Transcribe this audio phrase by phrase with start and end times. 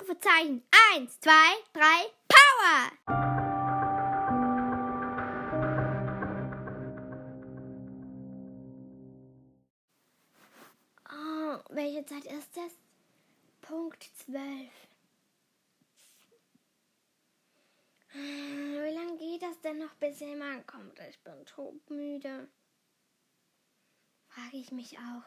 [0.00, 0.62] Ausrufezeichen.
[0.94, 2.90] Eins, zwei, drei, Power!
[11.12, 12.78] Oh, welche Zeit ist es?
[13.60, 14.70] Punkt zwölf.
[18.12, 20.98] Wie lange geht das denn noch, bis jemand kommt?
[21.08, 22.48] Ich bin todmüde.
[24.28, 25.22] Frage ich mich auch.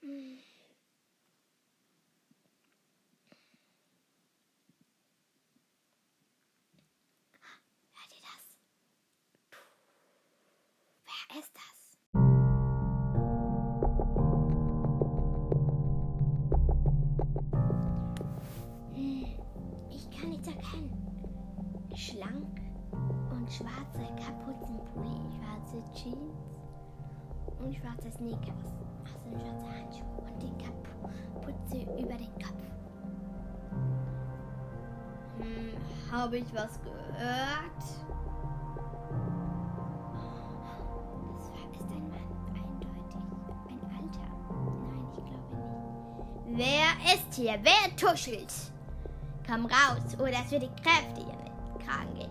[0.00, 0.38] Hm.
[7.94, 8.44] Hört ihr das?
[11.04, 11.82] Wer ist das?
[18.94, 19.24] Hm,
[19.90, 20.92] Ich kann nichts erkennen.
[21.94, 22.60] Schlank
[23.30, 26.34] und schwarze Kapuzenpulli, schwarze Jeans
[27.58, 28.72] und schwarze Sneakers.
[29.04, 32.62] Also schwarze Handschuhe und die Kapuze über den Kopf.
[35.38, 38.11] Hm, habe ich was gehört?
[47.14, 47.58] Ist hier?
[47.62, 48.52] Wer tuschelt?
[49.46, 52.30] Komm raus, oder es wird die Kräfte hier mit den Kragen gehen.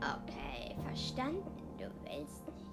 [0.00, 1.42] Okay, verstanden.
[1.78, 2.65] Du willst nicht.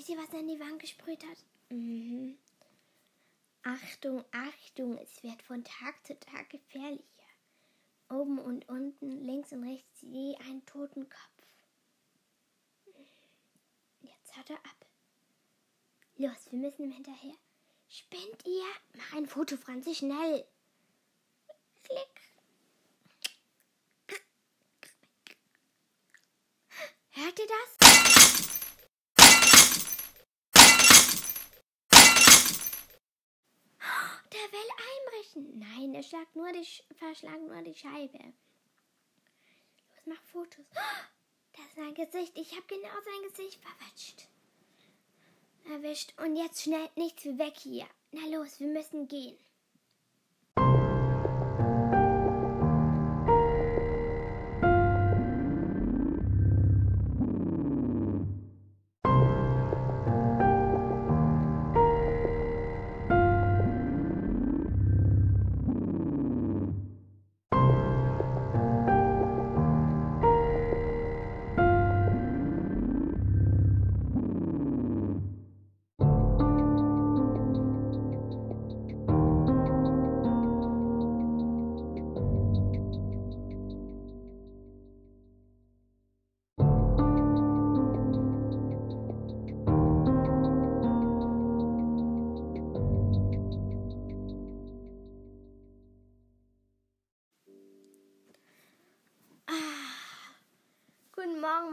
[0.00, 1.36] Seht ihr, was er in die Wand gesprüht hat?
[1.68, 2.38] Mhm.
[3.62, 7.04] Achtung, Achtung, es wird von Tag zu Tag gefährlicher.
[8.08, 11.20] Oben und unten, links und rechts je ein Totenkopf.
[14.00, 14.86] Jetzt haut er ab.
[16.16, 17.36] Los, wir müssen ihm hinterher.
[17.90, 18.64] Spinnt ihr?
[18.94, 20.46] Mach ein Foto, Franzi, schnell.
[21.82, 22.20] Klick.
[27.10, 27.89] Hört ihr das?
[34.50, 35.58] Will einbrechen.
[35.58, 38.18] Nein, er schlagt nur die, Sch- verschlagt nur die Scheibe.
[38.18, 40.66] Los, mach Fotos.
[41.52, 42.32] Das ist sein Gesicht.
[42.36, 44.28] Ich habe genau sein Gesicht verwischt.
[45.66, 46.14] Erwischt.
[46.18, 47.86] Und jetzt schnell nichts wie weg hier.
[48.12, 49.38] Na los, wir müssen gehen.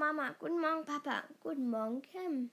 [0.08, 0.34] Mama.
[0.40, 1.26] Guten Morgen, Papa.
[1.42, 2.50] Guten Morgen, Kim.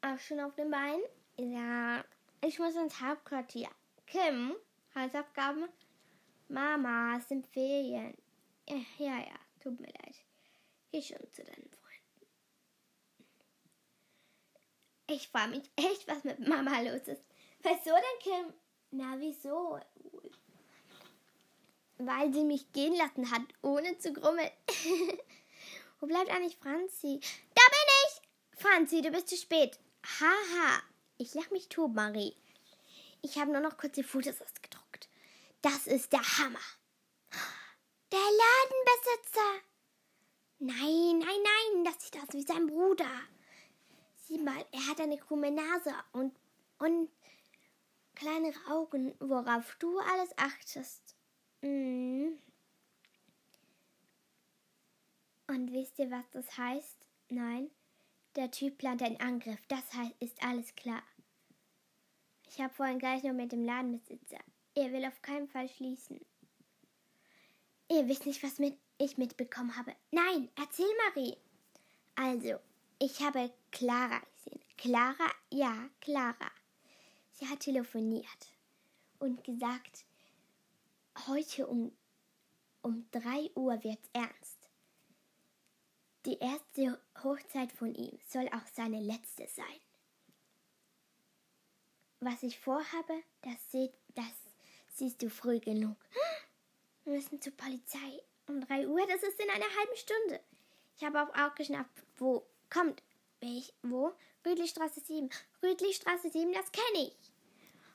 [0.00, 1.02] Auch schon auf den Beinen?
[1.36, 2.02] Ja,
[2.40, 3.68] ich muss ins Hauptquartier.
[4.06, 4.56] Kim,
[4.94, 5.68] Hausaufgaben?
[6.48, 8.16] Mama, es sind Ferien.
[8.66, 10.16] Ja, ja, ja, tut mir leid.
[10.90, 12.26] Geh schon zu deinen Freunden.
[15.08, 17.24] Ich frage mich echt, was mit Mama los ist.
[17.60, 18.54] Wieso denn, Kim?
[18.92, 19.78] Na, wieso?
[21.98, 24.50] Weil sie mich gehen lassen hat, ohne zu grummeln.
[26.04, 27.18] Wo bleibt eigentlich Franzi?
[27.54, 28.60] Da bin ich!
[28.60, 29.78] Franzi, du bist zu spät.
[30.20, 30.82] Haha,
[31.16, 32.36] ich lach mich tot, Marie.
[33.22, 35.08] Ich habe nur noch kurz die Fotos ausgedruckt.
[35.62, 36.58] Das ist der Hammer.
[38.12, 39.66] Der Ladenbesitzer.
[40.58, 43.08] Nein, nein, nein, das sieht aus wie sein Bruder.
[44.26, 46.36] Sieh mal, er hat eine krumme Nase und,
[46.80, 47.08] und
[48.14, 51.16] kleinere Augen, worauf du alles achtest.
[51.62, 52.38] Mhm.
[55.46, 57.06] Und wisst ihr, was das heißt?
[57.28, 57.70] Nein,
[58.36, 59.60] der Typ plant einen Angriff.
[59.68, 61.02] Das heißt, ist alles klar.
[62.48, 64.38] Ich habe vorhin gleich noch mit dem Ladenbesitzer.
[64.74, 66.20] Er will auf keinen Fall schließen.
[67.90, 69.94] Ihr wisst nicht, was mit ich mitbekommen habe.
[70.10, 71.36] Nein, erzähl Marie.
[72.14, 72.58] Also,
[72.98, 74.60] ich habe Clara gesehen.
[74.76, 76.50] Clara, ja, Clara.
[77.32, 78.24] Sie hat telefoniert
[79.18, 80.04] und gesagt,
[81.26, 81.92] heute um,
[82.82, 84.63] um 3 Uhr wird's ernst.
[86.26, 89.80] Die erste Hochzeit von ihm soll auch seine letzte sein.
[92.20, 94.32] Was ich vorhabe, das, seht, das
[94.94, 95.96] siehst du früh genug.
[97.04, 98.22] Wir müssen zur Polizei.
[98.46, 100.40] Um 3 Uhr, das ist in einer halben Stunde.
[100.96, 103.02] Ich habe auch aufgeschnappt, wo kommt.
[103.40, 104.12] Ich, wo?
[104.46, 105.28] Rüdlichstraße 7.
[105.62, 107.32] Rüdlichstraße 7, das kenne ich.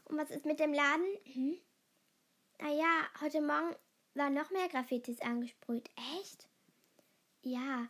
[0.05, 1.17] Und was ist mit dem Laden?
[1.33, 1.57] Hm?
[2.59, 3.75] Naja, heute Morgen
[4.13, 5.89] waren noch mehr Graffitis angesprüht.
[6.19, 6.47] Echt?
[7.41, 7.87] Ja,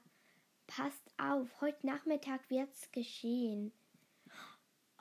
[0.69, 3.73] passt auf, heute Nachmittag wird's geschehen.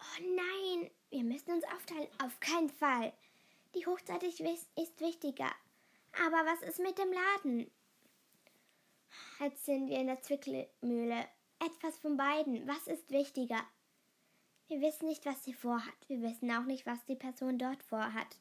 [0.01, 2.09] Oh nein, wir müssen uns aufteilen.
[2.25, 3.13] Auf keinen Fall.
[3.75, 5.51] Die Hochzeit ist wichtiger.
[6.25, 7.71] Aber was ist mit dem Laden?
[9.41, 11.29] Jetzt sind wir in der Zwickelmühle.
[11.61, 12.67] Etwas von beiden.
[12.67, 13.61] Was ist wichtiger?
[14.69, 16.09] Wir wissen nicht, was sie vorhat.
[16.09, 18.39] Wir wissen auch nicht, was die Person dort vorhat.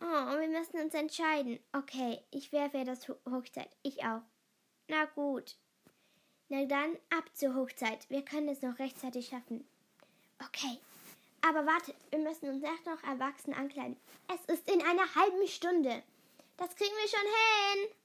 [0.00, 1.60] Oh, wir müssen uns entscheiden.
[1.72, 3.76] Okay, ich für das Hochzeit.
[3.82, 4.22] Ich auch.
[4.88, 5.58] Na gut.
[6.56, 8.08] Na dann, ab zur Hochzeit.
[8.10, 9.66] Wir können es noch rechtzeitig schaffen.
[10.38, 10.78] Okay.
[11.42, 13.96] Aber wartet, wir müssen uns erst noch erwachsen ankleiden.
[14.32, 16.04] Es ist in einer halben Stunde.
[16.56, 18.03] Das kriegen wir schon hin.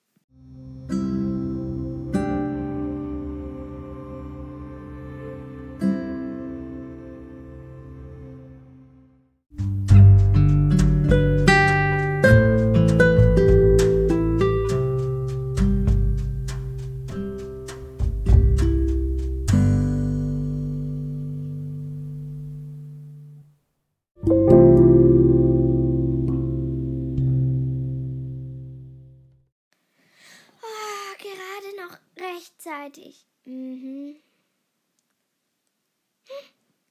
[32.40, 33.26] Rechtzeitig.
[33.46, 34.16] Mhm.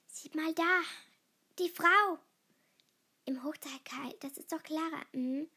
[0.06, 0.80] Sieh mal da.
[1.58, 2.18] Die Frau.
[3.24, 4.14] Im Hochzeitkai.
[4.20, 5.02] Das ist doch Clara.
[5.12, 5.48] Mhm.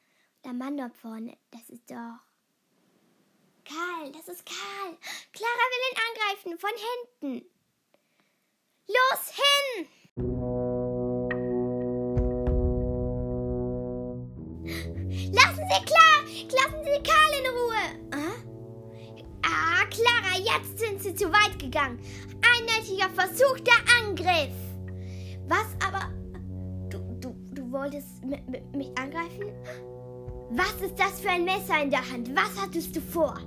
[0.43, 1.37] Der Mann dort vorne.
[1.51, 2.19] Das ist doch.
[3.65, 4.11] Karl.
[4.11, 4.97] Das ist Karl.
[5.33, 6.59] Clara will ihn angreifen.
[6.59, 6.71] Von
[7.19, 7.49] hinten.
[8.87, 9.87] Los hin!
[15.31, 16.17] Lassen Sie klar!
[16.51, 17.30] Lassen Sie Karl
[20.53, 21.99] jetzt sind sie zu weit gegangen.
[22.41, 23.71] Ein nötiger versuchter
[24.01, 24.53] Angriff.
[25.47, 26.09] Was aber?
[26.89, 28.23] Du, du, du wolltest
[28.75, 29.51] mich angreifen?
[30.51, 32.35] Was ist das für ein Messer in der Hand?
[32.35, 33.39] Was hattest du vor?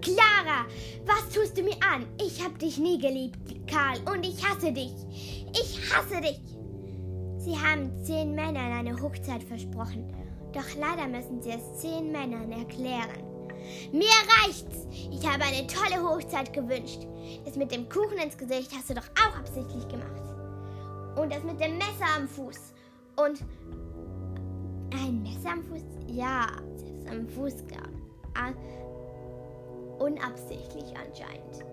[0.00, 0.64] Clara,
[1.04, 2.06] was tust du mir an?
[2.24, 4.92] Ich hab dich nie geliebt, Karl, und ich hasse dich.
[5.52, 6.40] Ich hasse dich.
[7.38, 10.12] Sie haben zehn Männern eine Hochzeit versprochen,
[10.52, 13.22] doch leider müssen sie es zehn Männern erklären.
[13.92, 14.06] Mir
[14.42, 14.77] reicht's.
[15.20, 17.00] Ich habe eine tolle Hochzeit gewünscht.
[17.44, 20.22] Das mit dem Kuchen ins Gesicht hast du doch auch absichtlich gemacht.
[21.16, 22.72] Und das mit dem Messer am Fuß.
[23.16, 23.44] Und
[24.94, 25.82] ein Messer am Fuß?
[26.06, 28.56] Ja, selbst am Fuß gehabt.
[29.98, 31.64] Unabsichtlich anscheinend.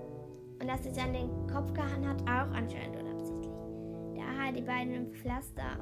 [0.59, 3.53] Und dass es an den Kopf gehauen hat, auch anscheinend unabsichtlich.
[4.15, 5.77] Da hat die beiden im Pflaster.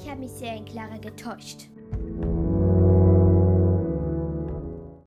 [0.00, 1.68] Ich habe mich sehr in Clara getäuscht.